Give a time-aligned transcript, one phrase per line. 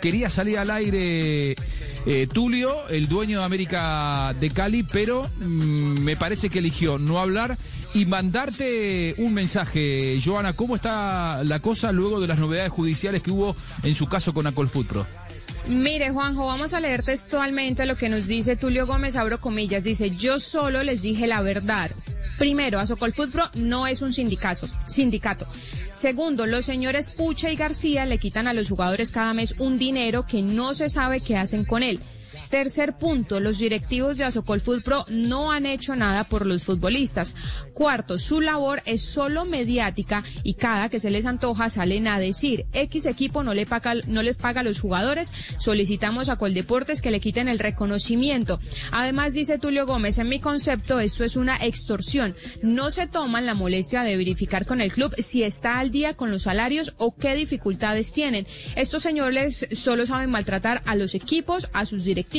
[0.00, 1.56] quería salir al aire
[2.06, 7.20] eh, Tulio, el dueño de América de Cali, pero mm, me parece que eligió no
[7.20, 7.56] hablar
[7.94, 10.18] y mandarte un mensaje.
[10.24, 14.32] Joana, ¿cómo está la cosa luego de las novedades judiciales que hubo en su caso
[14.32, 15.06] con Acolfutro?
[15.66, 19.84] Mire, Juanjo, vamos a leer textualmente lo que nos dice Tulio Gómez, abro comillas.
[19.84, 21.90] Dice, yo solo les dije la verdad.
[22.38, 25.44] Primero, Asocolfutpro no es un sindicato, sindicato.
[25.90, 30.26] Segundo, los señores Pucha y García le quitan a los jugadores cada mes un dinero
[30.26, 31.98] que no se sabe qué hacen con él.
[32.50, 37.34] Tercer punto, los directivos de Azocol Pro no han hecho nada por los futbolistas.
[37.74, 42.64] Cuarto, su labor es solo mediática y cada que se les antoja salen a decir
[42.72, 47.10] X equipo no, le paga, no les paga a los jugadores, solicitamos a Coldeportes que
[47.10, 48.60] le quiten el reconocimiento.
[48.92, 52.34] Además, dice Tulio Gómez, en mi concepto esto es una extorsión.
[52.62, 56.30] No se toman la molestia de verificar con el club si está al día con
[56.30, 58.46] los salarios o qué dificultades tienen.
[58.74, 62.37] Estos señores solo saben maltratar a los equipos, a sus directivos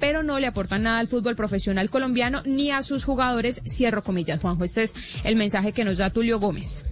[0.00, 3.62] pero no le aportan nada al fútbol profesional colombiano ni a sus jugadores.
[3.66, 4.64] Cierro comillas, Juanjo.
[4.64, 6.84] Este es el mensaje que nos da Tulio Gómez.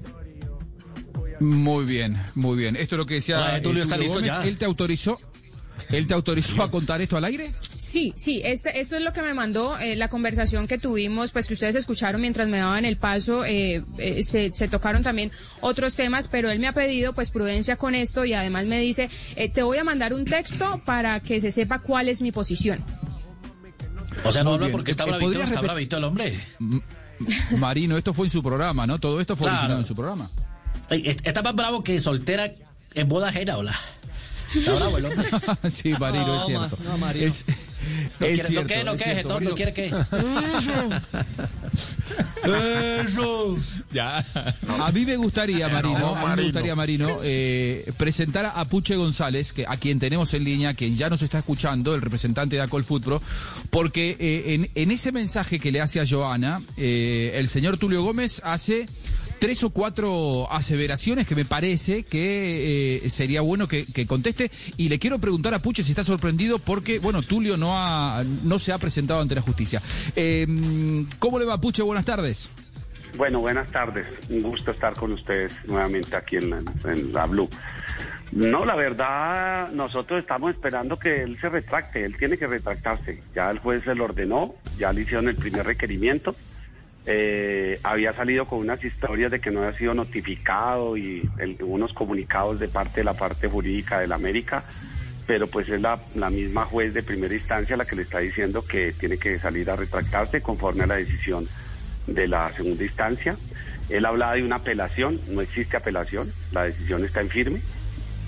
[1.41, 2.77] Muy bien, muy bien.
[2.77, 4.43] Esto es lo que decía Tulio, está listo ya.
[4.43, 5.21] Él te autorizó.
[5.97, 7.55] ¿Él te autorizó a contar esto al aire?
[7.77, 11.47] Sí, sí, este, esto es lo que me mandó eh, la conversación que tuvimos, pues
[11.47, 15.95] que ustedes escucharon mientras me daban el paso, eh, eh, se, se, tocaron también otros
[15.95, 19.09] temas, pero él me ha pedido pues prudencia con esto y además me dice,
[19.53, 22.85] te voy a mandar un texto para que se sepa cuál es mi posición.
[24.25, 26.41] O sea, no habla porque está bravito, está bravito el hombre.
[27.59, 28.99] Marino, esto fue en su programa, ¿no?
[28.99, 30.31] Todo esto fue originado en su programa.
[30.91, 32.51] Está más bravo que soltera
[32.95, 33.75] en boda ajena, hola.
[34.55, 35.29] Está bravo el hombre.
[35.71, 36.79] sí, Marino, es cierto.
[36.85, 37.27] No, Marino.
[37.27, 37.47] Es,
[38.21, 38.85] ¿No es cierto, qué?
[38.85, 39.25] ¿No qué?
[39.25, 39.87] ¿No quiere qué?
[39.87, 40.73] Eso.
[43.93, 44.25] Ya.
[44.81, 49.53] A mí me gustaría, Marino, a mí me gustaría, Marino, eh, presentar a Puche González,
[49.53, 52.85] que, a quien tenemos en línea, quien ya nos está escuchando, el representante de Acol
[52.85, 53.21] Fútbol,
[53.71, 58.03] porque eh, en, en, ese mensaje que le hace a Joana, eh, el señor Tulio
[58.03, 58.87] Gómez hace
[59.45, 64.51] tres o cuatro aseveraciones que me parece que eh, sería bueno que, conteste.
[64.79, 68.59] Y le quiero preguntar a Puche si está sorprendido porque, bueno, Tulio no, ha, no
[68.59, 69.83] se ha presentado ante la justicia.
[70.17, 71.83] Em, ¿Cómo le va, Puche?
[71.83, 72.49] Buenas tardes.
[73.19, 74.07] Bueno, buenas tardes.
[74.31, 77.51] Un gusto estar con ustedes nuevamente aquí en la Blue.
[78.33, 82.03] No, la verdad, nosotros estamos esperando que él se retracte.
[82.03, 83.23] Él tiene que retractarse.
[83.35, 86.35] Ya el juez se lo ordenó, ya le hicieron el primer requerimiento
[87.07, 91.29] eh, había salido con unas historias de que no había sido notificado y
[91.61, 94.65] unos comunicados de parte de la parte jurídica de la América,
[95.27, 95.99] pero pues es la,
[96.31, 99.77] misma juez de primera instancia la que le está diciendo que tiene que salir a
[99.77, 101.47] retractarse conforme a la decisión
[102.07, 103.37] de la segunda instancia.
[103.91, 107.61] Él hablaba de una apelación, no existe apelación, la decisión está en firme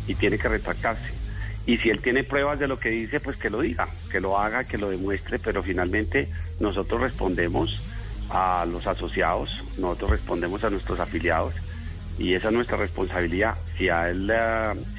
[0.07, 1.15] y tiene que retractarse.
[1.65, 4.39] Y si él tiene pruebas de lo que dice, pues que lo diga, que lo
[4.39, 6.29] haga, que lo demuestre, pero finalmente
[6.61, 7.81] nosotros respondemos
[8.31, 11.55] a los asociados, nosotros respondemos a nuestros afiliados
[12.19, 13.55] y esa es nuestra responsabilidad.
[13.77, 14.33] Si a él,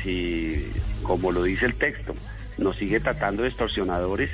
[0.04, 0.72] si
[1.04, 2.14] como lo dice el texto,
[2.58, 4.30] nos sigue tratando de extorsionadores,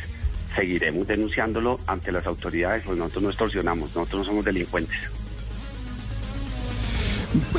[0.55, 4.97] seguiremos denunciándolo ante las autoridades, pues nosotros no extorsionamos, nosotros no somos delincuentes.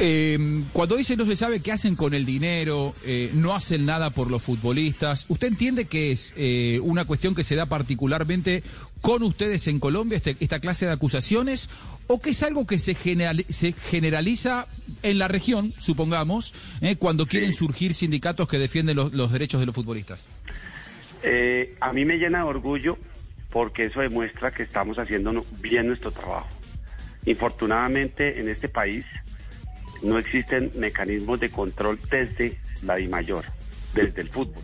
[0.01, 4.11] Eh, cuando dice no se sabe qué hacen con el dinero, eh, no hacen nada
[4.11, 8.62] por los futbolistas, ¿usted entiende que es eh, una cuestión que se da particularmente
[9.01, 11.69] con ustedes en Colombia, este, esta clase de acusaciones,
[12.07, 12.97] o que es algo que se,
[13.49, 14.69] se generaliza
[15.03, 16.55] en la región, supongamos,
[16.99, 20.27] cuando quieren surgir sindicatos que defienden los, los derechos de los futbolistas?
[21.81, 22.99] a mí me llena de orgullo
[23.51, 26.49] porque eso demuestra que estamos haciendo bien nuestro trabajo.
[27.25, 29.06] Infortunadamente en este país
[30.04, 33.44] no existen mecanismos de control desde la mayor,
[33.94, 34.62] desde el fútbol.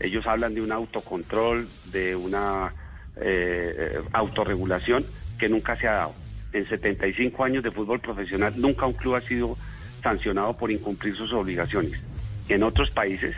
[0.00, 2.72] Ellos hablan de un autocontrol, de una
[3.16, 5.04] eh, autorregulación
[5.38, 6.14] que nunca se ha dado.
[6.52, 9.56] En 75 años de fútbol profesional nunca un club ha sido
[10.02, 12.00] sancionado por incumplir sus obligaciones.
[12.48, 13.36] En otros países,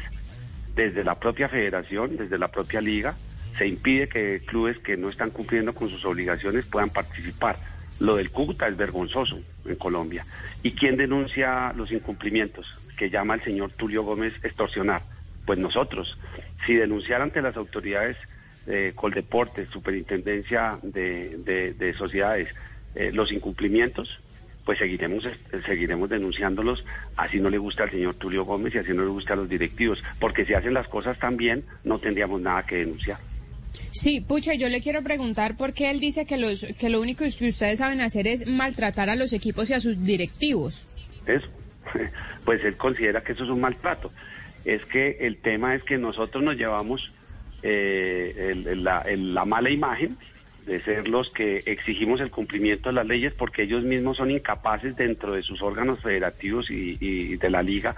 [0.76, 3.15] desde la propia federación, desde la propia liga,
[3.59, 7.56] se impide que clubes que no están cumpliendo con sus obligaciones puedan participar.
[8.00, 10.26] Lo del Cúcuta es vergonzoso en Colombia.
[10.62, 12.66] ¿Y quién denuncia los incumplimientos?
[12.97, 15.02] Que llama el señor Tulio Gómez extorsionar.
[15.44, 16.18] Pues nosotros.
[16.66, 18.16] Si denunciar ante las autoridades
[18.64, 22.48] de Coldeportes, Superintendencia de, Sociedades,
[22.94, 24.18] eh, los incumplimientos,
[24.64, 25.28] pues seguiremos,
[25.66, 26.84] seguiremos denunciándolos,
[27.16, 29.48] así no le gusta al señor Tulio Gómez y así no le gusta a los
[29.48, 33.18] directivos, porque si hacen las cosas tan bien, no tendríamos nada que denunciar.
[33.90, 37.24] Sí, Pucha, yo le quiero preguntar por qué él dice que, los, que lo único
[37.24, 40.86] que ustedes saben hacer es maltratar a los equipos y a sus directivos.
[41.26, 41.46] Eso,
[42.44, 44.12] pues él considera que eso es un maltrato.
[44.64, 47.12] es que el tema es que nosotros nos llevamos
[47.62, 50.16] eh, la, mala imagen
[50.66, 54.96] de ser los que exigimos el cumplimiento de las leyes porque ellos mismos son incapaces
[54.96, 57.96] dentro de sus órganos federativos y, de la liga.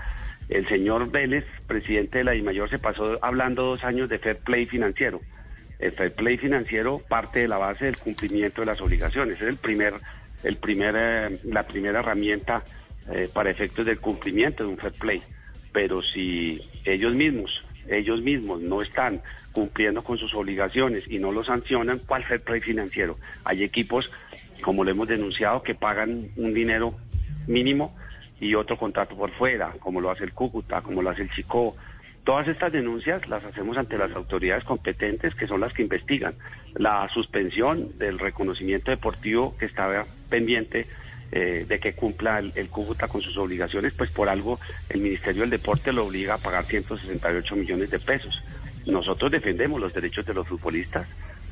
[0.48, 4.66] El señor Vélez, presidente de la DIMAYOR, se pasó hablando dos años de fair play
[4.66, 5.20] financiero.
[5.82, 9.40] El fair play financiero parte de la base del cumplimiento de las obligaciones.
[9.40, 9.94] Es el primer,
[10.44, 12.62] el primer, eh, la primera herramienta
[13.11, 15.23] eh, para efectos del cumplimiento de un fair play.
[15.73, 21.43] Pero si ellos mismos, ellos mismos no están cumpliendo con sus obligaciones y no lo
[21.43, 23.19] sancionan, ¿cuál fair play financiero?
[23.44, 24.12] Hay equipos,
[24.62, 26.94] como lo hemos denunciado, que pagan un dinero
[27.49, 27.96] mínimo
[28.40, 31.76] y otro contrato por fuera, como lo hace el Cúcuta, como lo hace el Chico.
[32.24, 36.34] Todas estas denuncias las hacemos ante las autoridades competentes, que son las que investigan.
[36.74, 40.86] La suspensión del reconocimiento deportivo que estaba pendiente
[41.32, 45.50] eh, de que cumpla el, Cúcuta con sus obligaciones, pues por algo el Ministerio del
[45.50, 48.40] Deporte lo obliga a pagar 168 millones de pesos.
[48.86, 51.08] Nosotros defendemos los derechos de los futbolistas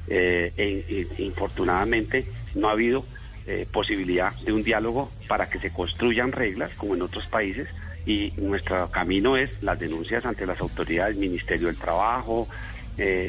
[0.06, 3.04] eh, e, infortunadamente no ha habido
[3.46, 7.68] eh, posibilidad de un diálogo para que se construyan reglas como en otros países
[8.06, 12.48] y nuestro camino es las denuncias ante las autoridades, Ministerio del Trabajo,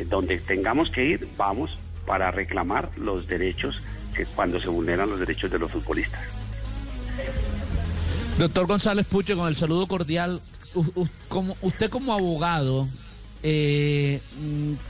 [0.10, 3.82] donde tengamos que ir, vamos para reclamar los derechos
[4.14, 6.22] que cuando se vulneran los derechos de los futbolistas.
[8.38, 10.42] Doctor González Puche, con el saludo cordial,
[11.28, 12.88] como, usted como abogado,
[13.44, 14.22] eh,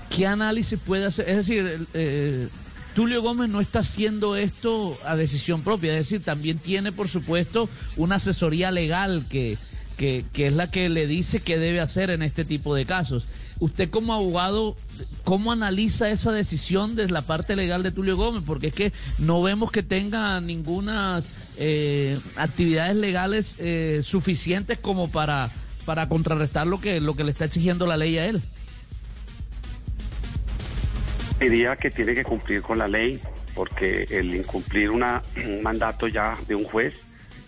[0.09, 1.29] ¿qué análisis puede hacer?
[1.29, 2.47] Es decir, eh,
[2.95, 7.69] Tulio Gómez no está haciendo esto a decisión propia, es decir, también tiene, por supuesto,
[7.97, 9.57] una asesoría legal que,
[10.01, 13.27] que, es la que le dice qué debe hacer en este tipo de casos.
[13.59, 14.75] Usted como abogado,
[15.23, 18.43] ¿cómo analiza esa decisión desde la parte legal de Tulio Gómez?
[18.43, 21.19] Porque es que no vemos que tenga ninguna
[21.57, 25.51] eh, actividades legales eh, suficientes como para,
[25.85, 28.41] para contrarrestar lo que, lo que le está exigiendo la ley a él.
[31.39, 33.19] Diría que tiene que cumplir con la ley,
[33.53, 36.95] porque el incumplir una, un mandato ya de un juez,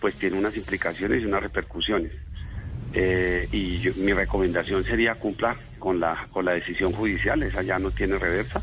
[0.00, 2.12] pues tiene unas implicaciones y unas repercusiones.
[2.96, 7.90] Eh, y mi recomendación sería cumpla con la, con la decisión judicial, esa ya no
[7.90, 8.62] tiene reversa,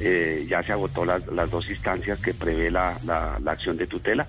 [0.00, 4.26] eh, ya se agotó las, las dos instancias que prevé la, la, acción de tutela,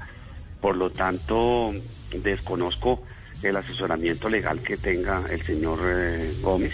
[0.59, 1.73] por lo tanto
[2.11, 3.03] desconozco
[3.41, 6.73] el asesoramiento legal que tenga el señor eh, Gómez,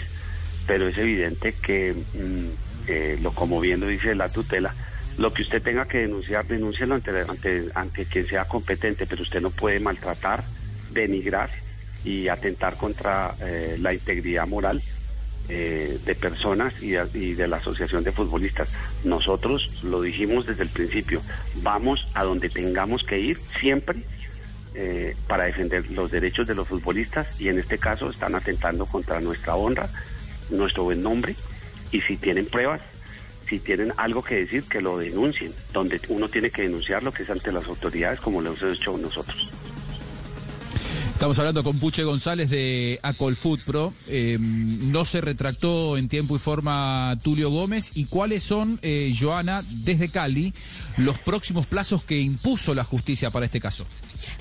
[0.66, 4.74] pero es evidente que, mm, lo como viendo dice la tutela,
[5.16, 9.40] lo que usted tenga que denunciar, denúncielo ante, ante, ante quien sea competente, pero usted
[9.40, 10.44] no puede maltratar,
[10.90, 11.48] denigrar
[12.04, 14.82] y atentar contra eh, la integridad moral
[15.50, 18.68] eh, de personas y de, la Asociación de Futbolistas.
[19.02, 21.22] Nosotros lo dijimos desde el principio,
[21.62, 24.00] vamos a donde tengamos que ir siempre
[24.74, 29.20] eh, para defender los derechos de los futbolistas y en este caso están atentando contra
[29.20, 29.88] nuestra honra,
[30.50, 31.34] nuestro buen nombre
[31.92, 32.82] y si tienen pruebas,
[33.48, 37.22] si tienen algo que decir, que lo denuncien, donde uno tiene que denunciar lo que
[37.22, 39.50] es ante las autoridades como lo hemos hecho nosotros.
[41.18, 43.92] Estamos hablando con Puche González de Acolfood Pro.
[44.06, 47.90] Em, no se retractó en tiempo y forma Tulio Gómez.
[47.94, 50.54] ¿Y cuáles son, eh, Joana, desde Cali,
[50.96, 53.84] los próximos plazos que impuso la justicia para este caso?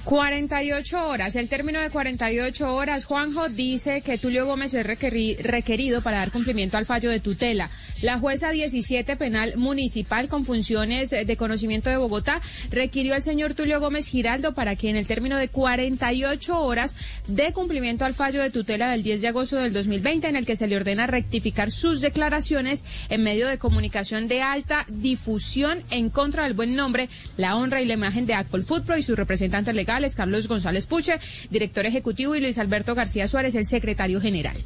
[0.03, 1.35] 48 horas.
[1.35, 6.77] El término de 48 horas, Juanjo dice que Tulio Gómez es requerido para dar cumplimiento
[6.77, 7.69] al fallo de tutela.
[8.01, 13.79] La jueza 17 penal municipal con funciones de conocimiento de Bogotá requirió al señor Tulio
[13.79, 16.95] Gómez Giraldo para que en el término de 48 horas
[17.27, 20.55] dé cumplimiento al fallo de tutela del 10 de agosto del 2020 en el que
[20.55, 26.43] se le ordena rectificar sus declaraciones en medio de comunicación de alta difusión en contra
[26.43, 30.15] del buen nombre, la honra y la imagen de Apple Football y su representante legales,
[30.15, 31.19] Carlos González Puche,
[31.49, 34.57] director ejecutivo, y Luis Alberto García Suárez, el secretario general.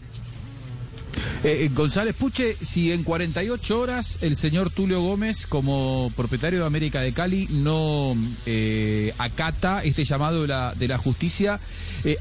[1.43, 6.65] Eh, eh, González Puche, si en 48 horas el señor Tulio Gómez, como propietario de
[6.65, 8.15] América de Cali, no
[8.45, 11.59] eh, acata este llamado de la, de la justicia,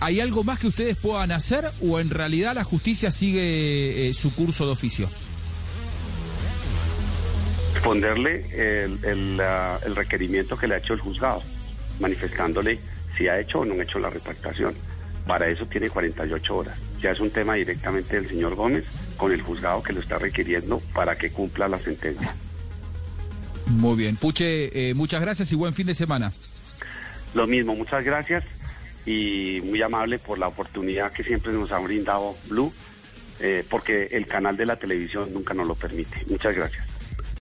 [0.00, 4.66] ¿hay algo más que ustedes puedan hacer o en realidad la justicia sigue su curso
[4.66, 5.08] de oficio?
[7.74, 8.44] Responderle
[8.82, 11.42] el, el requerimiento que le ha hecho el juzgado
[12.00, 12.78] manifestándole
[13.16, 14.74] si ha hecho o no ha hecho la retractación.
[15.26, 16.78] Para eso tiene 48 horas.
[17.00, 18.84] Ya es un tema directamente del señor Gómez
[19.16, 22.34] con el juzgado que lo está requiriendo para que cumpla la sentencia.
[23.66, 24.16] Muy bien.
[24.16, 26.32] Puche, eh, muchas gracias y buen fin de semana.
[27.34, 28.44] Lo mismo, muchas gracias
[29.06, 32.72] y muy amable por la oportunidad que siempre nos ha brindado Blue,
[33.40, 36.24] eh, porque el canal de la televisión nunca nos lo permite.
[36.28, 36.89] Muchas gracias.